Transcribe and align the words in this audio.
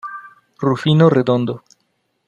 Rufino 0.63 1.09
Redondo 1.11 1.61